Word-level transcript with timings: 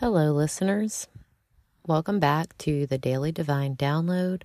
Hello, 0.00 0.30
listeners. 0.30 1.08
Welcome 1.84 2.20
back 2.20 2.56
to 2.58 2.86
the 2.86 2.98
Daily 2.98 3.32
Divine 3.32 3.74
Download 3.74 4.42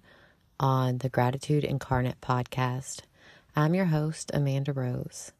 on 0.59 0.97
the 0.97 1.09
Gratitude 1.09 1.63
Incarnate 1.63 2.19
podcast. 2.21 3.01
I'm 3.55 3.75
your 3.75 3.85
host, 3.85 4.31
Amanda 4.33 4.73
Rose. 4.73 5.31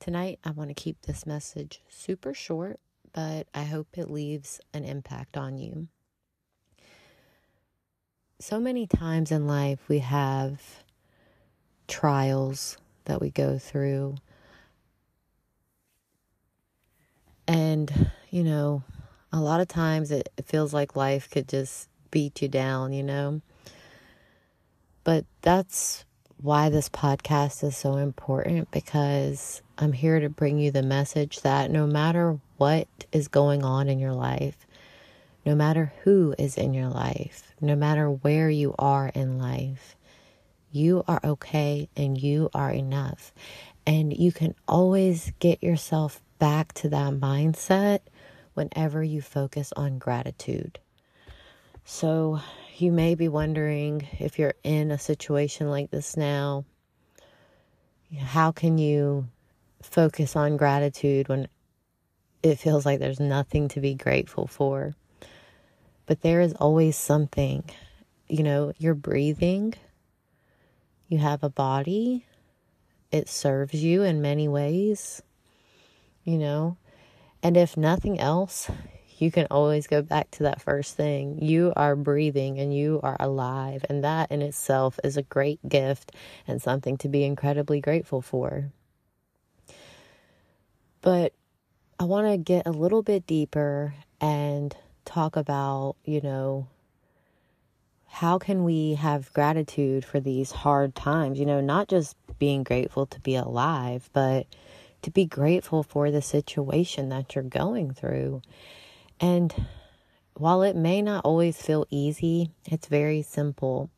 Tonight, 0.00 0.38
I 0.44 0.52
want 0.52 0.70
to 0.70 0.74
keep 0.74 1.02
this 1.02 1.26
message 1.26 1.82
super 1.90 2.32
short, 2.32 2.80
but 3.12 3.48
I 3.52 3.64
hope 3.64 3.98
it 3.98 4.10
leaves 4.10 4.62
an 4.72 4.86
impact 4.86 5.36
on 5.36 5.58
you. 5.58 5.88
So 8.40 8.58
many 8.58 8.86
times 8.86 9.30
in 9.30 9.46
life, 9.46 9.80
we 9.88 9.98
have 9.98 10.84
trials 11.86 12.78
that 13.04 13.20
we 13.20 13.28
go 13.28 13.58
through. 13.58 14.14
And, 17.46 18.10
you 18.30 18.42
know, 18.42 18.82
a 19.32 19.40
lot 19.40 19.60
of 19.60 19.68
times 19.68 20.10
it, 20.10 20.28
feels 20.44 20.74
like 20.74 20.96
life 20.96 21.30
could 21.30 21.48
just 21.48 21.88
beat 22.10 22.42
you 22.42 22.48
down, 22.48 22.92
you 22.92 23.02
know? 23.02 23.40
But 25.04 25.24
that's 25.40 26.04
why 26.40 26.68
this 26.68 26.88
podcast 26.88 27.64
is 27.64 27.76
so 27.76 27.96
important 27.96 28.70
because 28.70 29.62
I'm 29.78 29.92
here 29.92 30.20
to 30.20 30.28
bring 30.28 30.58
you 30.58 30.70
the 30.70 30.82
message 30.82 31.40
that 31.40 31.70
no 31.70 31.86
matter 31.86 32.38
what 32.58 32.88
is 33.12 33.28
going 33.28 33.64
on 33.64 33.88
in 33.88 33.98
your 33.98 34.12
life, 34.12 34.66
no 35.46 35.54
matter 35.54 35.92
who 36.02 36.34
is 36.38 36.56
in 36.56 36.74
your 36.74 36.88
life, 36.88 37.52
no 37.60 37.74
matter 37.74 38.10
where 38.10 38.50
you 38.50 38.74
are 38.78 39.08
in 39.14 39.38
life, 39.38 39.96
you 40.70 41.04
are 41.08 41.20
okay 41.24 41.88
and 41.96 42.20
you 42.20 42.50
are 42.54 42.70
enough. 42.70 43.32
And 43.86 44.16
you 44.16 44.30
can 44.30 44.54
always 44.68 45.32
get 45.38 45.62
yourself 45.62 46.20
back 46.38 46.72
to 46.74 46.88
that 46.90 47.14
mindset 47.14 48.00
whenever 48.54 49.02
you 49.02 49.20
focus 49.20 49.72
on 49.76 49.98
gratitude. 49.98 50.78
So, 51.84 52.40
you 52.76 52.92
may 52.92 53.14
be 53.14 53.28
wondering 53.28 54.06
if 54.18 54.38
you're 54.38 54.54
in 54.62 54.90
a 54.90 54.98
situation 54.98 55.68
like 55.68 55.90
this 55.90 56.16
now, 56.16 56.64
how 58.18 58.52
can 58.52 58.78
you 58.78 59.28
focus 59.82 60.36
on 60.36 60.56
gratitude 60.56 61.28
when 61.28 61.48
it 62.42 62.58
feels 62.58 62.84
like 62.84 62.98
there's 62.98 63.20
nothing 63.20 63.68
to 63.68 63.80
be 63.80 63.94
grateful 63.94 64.46
for? 64.46 64.94
But 66.06 66.22
there 66.22 66.40
is 66.40 66.52
always 66.54 66.96
something. 66.96 67.64
You 68.28 68.42
know, 68.42 68.72
you're 68.78 68.94
breathing, 68.94 69.74
you 71.08 71.18
have 71.18 71.42
a 71.42 71.50
body, 71.50 72.24
it 73.10 73.28
serves 73.28 73.74
you 73.74 74.02
in 74.02 74.22
many 74.22 74.48
ways. 74.48 75.22
You 76.24 76.38
know, 76.38 76.76
and 77.42 77.56
if 77.56 77.76
nothing 77.76 78.20
else, 78.20 78.70
you 79.18 79.30
can 79.30 79.46
always 79.50 79.86
go 79.86 80.02
back 80.02 80.30
to 80.32 80.42
that 80.42 80.60
first 80.60 80.96
thing. 80.96 81.38
You 81.40 81.72
are 81.76 81.94
breathing 81.94 82.58
and 82.58 82.74
you 82.74 83.00
are 83.02 83.16
alive. 83.20 83.84
And 83.88 84.02
that 84.02 84.30
in 84.32 84.42
itself 84.42 84.98
is 85.04 85.16
a 85.16 85.22
great 85.22 85.60
gift 85.68 86.12
and 86.46 86.60
something 86.60 86.96
to 86.98 87.08
be 87.08 87.24
incredibly 87.24 87.80
grateful 87.80 88.20
for. 88.20 88.72
But 91.00 91.32
I 92.00 92.04
want 92.04 92.26
to 92.28 92.36
get 92.36 92.66
a 92.66 92.72
little 92.72 93.02
bit 93.02 93.26
deeper 93.26 93.94
and 94.20 94.74
talk 95.04 95.36
about, 95.36 95.96
you 96.04 96.20
know, 96.20 96.66
how 98.06 98.38
can 98.38 98.64
we 98.64 98.94
have 98.94 99.32
gratitude 99.32 100.04
for 100.04 100.20
these 100.20 100.50
hard 100.50 100.94
times? 100.94 101.38
You 101.38 101.46
know, 101.46 101.60
not 101.60 101.88
just 101.88 102.16
being 102.38 102.62
grateful 102.62 103.06
to 103.06 103.20
be 103.20 103.36
alive, 103.36 104.10
but 104.12 104.46
to 105.02 105.10
be 105.10 105.26
grateful 105.26 105.82
for 105.82 106.10
the 106.10 106.22
situation 106.22 107.08
that 107.10 107.34
you're 107.34 107.44
going 107.44 107.92
through. 107.92 108.42
And 109.20 109.54
while 110.34 110.62
it 110.62 110.76
may 110.76 111.02
not 111.02 111.24
always 111.24 111.60
feel 111.60 111.86
easy, 111.90 112.50
it's 112.64 112.86
very 112.86 113.22
simple. 113.22 113.90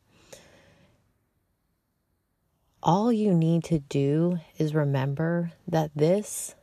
All 2.83 3.11
you 3.11 3.33
need 3.33 3.63
to 3.65 3.79
do 3.79 4.39
is 4.57 4.75
remember 4.75 5.51
that 5.67 5.91
this 5.95 6.55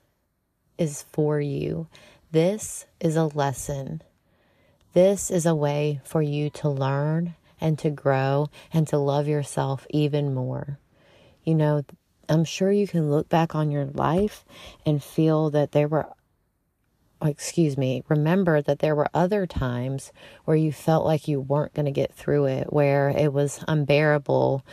is 0.79 1.05
for 1.11 1.41
you. 1.41 1.89
This 2.31 2.87
is 3.01 3.17
a 3.17 3.25
lesson. 3.25 4.03
This 4.93 5.31
is 5.31 5.47
a 5.47 5.55
way 5.55 6.01
for 6.05 6.23
you 6.23 6.51
to 6.51 6.69
learn 6.69 7.35
and 7.61 7.79
to 7.79 7.91
grow 7.91 8.51
and 8.73 8.87
to 8.89 8.99
love 8.99 9.27
yourself 9.27 9.87
even 9.91 10.35
more. 10.35 10.79
You 11.45 11.55
know, 11.55 11.83
I'm 12.29 12.45
sure 12.45 12.71
you 12.71 12.87
can 12.87 13.11
look 13.11 13.29
back 13.29 13.55
on 13.55 13.71
your 13.71 13.87
life 13.87 14.45
and 14.87 15.03
feel 15.03 15.51
that 15.51 15.73
there 15.73 15.89
were, 15.89 16.07
excuse 17.23 17.77
me, 17.77 18.03
remember 18.09 18.63
that 18.63 18.79
there 18.79 18.95
were 18.95 19.09
other 19.13 19.47
times 19.47 20.13
where 20.45 20.57
you 20.57 20.73
felt 20.73 21.05
like 21.05 21.29
you 21.29 21.41
weren't 21.41 21.75
going 21.75 21.87
to 21.87 21.93
get 21.93 22.15
through 22.15 22.47
it, 22.47 22.73
where 22.73 23.11
it 23.11 23.33
was 23.33 23.65
unbearable. 23.69 24.65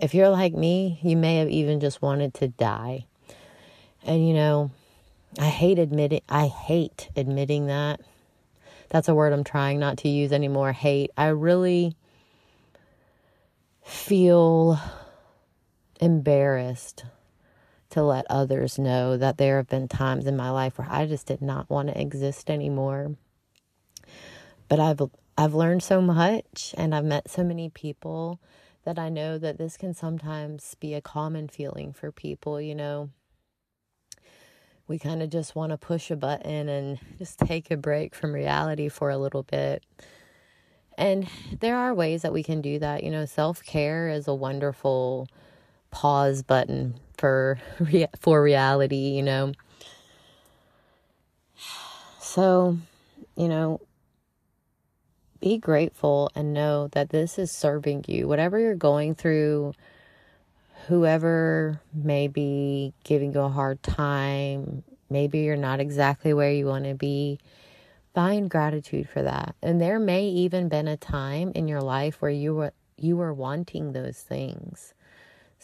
If 0.00 0.14
you're 0.14 0.30
like 0.30 0.54
me, 0.54 0.98
you 1.02 1.16
may 1.16 1.38
have 1.38 1.48
even 1.48 1.80
just 1.80 2.02
wanted 2.02 2.34
to 2.34 2.48
die. 2.48 3.06
And 4.04 4.26
you 4.26 4.34
know, 4.34 4.70
I 5.38 5.46
hate 5.46 5.78
admitting 5.78 6.22
I 6.28 6.46
hate 6.48 7.08
admitting 7.16 7.66
that. 7.66 8.00
That's 8.88 9.08
a 9.08 9.14
word 9.14 9.32
I'm 9.32 9.44
trying 9.44 9.78
not 9.78 9.98
to 9.98 10.08
use 10.08 10.32
anymore. 10.32 10.72
Hate. 10.72 11.10
I 11.16 11.28
really 11.28 11.96
feel 13.84 14.78
embarrassed 16.02 17.04
to 17.90 18.02
let 18.02 18.26
others 18.28 18.78
know 18.78 19.16
that 19.16 19.38
there 19.38 19.58
have 19.58 19.68
been 19.68 19.86
times 19.86 20.26
in 20.26 20.36
my 20.36 20.50
life 20.50 20.78
where 20.78 20.88
I 20.90 21.06
just 21.06 21.26
did 21.26 21.40
not 21.40 21.70
want 21.70 21.88
to 21.88 22.00
exist 22.00 22.50
anymore. 22.50 23.14
But 24.68 24.80
I've 24.80 25.00
I've 25.38 25.54
learned 25.54 25.82
so 25.82 26.00
much 26.00 26.74
and 26.76 26.94
I've 26.94 27.04
met 27.04 27.30
so 27.30 27.44
many 27.44 27.68
people 27.68 28.40
that 28.84 28.98
I 28.98 29.10
know 29.10 29.38
that 29.38 29.58
this 29.58 29.76
can 29.76 29.94
sometimes 29.94 30.74
be 30.80 30.94
a 30.94 31.00
common 31.00 31.48
feeling 31.48 31.92
for 31.92 32.10
people, 32.10 32.60
you 32.60 32.74
know. 32.74 33.10
We 34.88 34.98
kind 34.98 35.22
of 35.22 35.30
just 35.30 35.54
want 35.54 35.70
to 35.70 35.78
push 35.78 36.10
a 36.10 36.16
button 36.16 36.68
and 36.68 36.98
just 37.18 37.38
take 37.38 37.70
a 37.70 37.76
break 37.76 38.14
from 38.14 38.32
reality 38.32 38.88
for 38.88 39.10
a 39.10 39.18
little 39.18 39.44
bit. 39.44 39.84
And 40.98 41.28
there 41.60 41.76
are 41.76 41.94
ways 41.94 42.22
that 42.22 42.32
we 42.32 42.42
can 42.42 42.60
do 42.60 42.78
that. 42.80 43.04
You 43.04 43.10
know, 43.10 43.24
self 43.24 43.62
care 43.62 44.08
is 44.08 44.26
a 44.26 44.34
wonderful 44.34 45.28
pause 45.92 46.42
button 46.42 46.94
for 47.16 47.60
for 48.18 48.42
reality, 48.42 49.10
you 49.10 49.22
know. 49.22 49.52
So, 52.20 52.78
you 53.36 53.48
know, 53.48 53.80
be 55.40 55.58
grateful 55.58 56.30
and 56.34 56.54
know 56.54 56.88
that 56.88 57.10
this 57.10 57.38
is 57.38 57.52
serving 57.52 58.06
you. 58.08 58.26
Whatever 58.26 58.58
you're 58.58 58.74
going 58.74 59.14
through, 59.14 59.74
whoever 60.86 61.80
may 61.92 62.28
be 62.28 62.94
giving 63.04 63.32
you 63.32 63.40
a 63.40 63.48
hard 63.48 63.82
time, 63.82 64.82
maybe 65.10 65.40
you're 65.40 65.56
not 65.56 65.80
exactly 65.80 66.32
where 66.32 66.52
you 66.52 66.66
want 66.66 66.84
to 66.84 66.94
be, 66.94 67.38
find 68.14 68.48
gratitude 68.48 69.08
for 69.08 69.22
that. 69.22 69.54
And 69.62 69.80
there 69.80 69.98
may 69.98 70.24
even 70.24 70.68
been 70.68 70.88
a 70.88 70.96
time 70.96 71.52
in 71.54 71.68
your 71.68 71.82
life 71.82 72.22
where 72.22 72.30
you 72.30 72.54
were 72.54 72.72
you 72.96 73.16
were 73.16 73.34
wanting 73.34 73.92
those 73.92 74.18
things. 74.18 74.94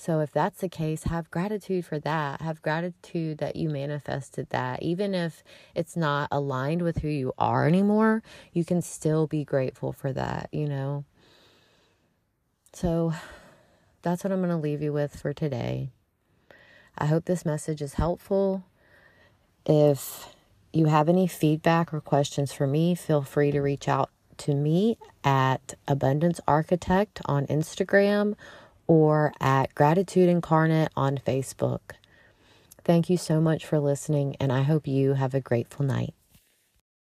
So, 0.01 0.21
if 0.21 0.31
that's 0.31 0.61
the 0.61 0.69
case, 0.69 1.03
have 1.05 1.29
gratitude 1.29 1.85
for 1.85 1.99
that. 1.99 2.41
Have 2.41 2.63
gratitude 2.63 3.39
that 3.39 3.57
you 3.57 3.69
manifested 3.69 4.49
that. 4.51 4.81
Even 4.81 5.13
if 5.13 5.43
it's 5.75 5.97
not 5.97 6.29
aligned 6.31 6.83
with 6.83 6.99
who 6.99 7.09
you 7.09 7.33
are 7.37 7.67
anymore, 7.67 8.23
you 8.53 8.65
can 8.65 8.81
still 8.81 9.27
be 9.27 9.45
grateful 9.45 9.93
for 9.93 10.13
that, 10.13 10.51
you 10.53 10.69
know? 10.69 11.05
So, 12.73 13.13
that's 14.03 14.23
what 14.23 14.33
I'm 14.33 14.39
going 14.39 14.51
to 14.51 14.57
leave 14.57 14.83
you 14.83 14.93
with 14.93 15.17
for 15.17 15.33
today. 15.33 15.91
I 16.97 17.07
hope 17.07 17.25
this 17.25 17.45
message 17.45 17.83
is 17.83 17.95
helpful. 17.95 18.63
If 19.67 20.33
you 20.73 20.87
have 20.87 21.09
any 21.09 21.27
feedback 21.27 21.93
or 21.93 22.01
questions 22.01 22.53
for 22.53 22.69
me, 22.69 22.95
feel 22.95 23.23
free 23.23 23.51
to 23.51 23.61
reach 23.61 23.89
out 23.89 24.11
to 24.37 24.55
me 24.55 24.97
at 25.25 25.75
Abundance 25.89 26.41
Architect 26.47 27.21
on 27.25 27.49
Instagram 27.49 28.37
or 28.89 29.33
at 29.41 29.75
Gratitude 29.77 30.29
Incarnate 30.29 30.91
on 30.97 31.19
Facebook. 31.19 31.93
Thank 32.85 33.09
you 33.09 33.17
so 33.17 33.41
much 33.41 33.65
for 33.65 33.79
listening, 33.79 34.35
and 34.41 34.51
I 34.53 34.63
hope 34.63 34.89
you 34.89 35.15
have 35.15 35.35
a 35.35 35.41
grateful 35.41 35.85
night. 35.85 36.15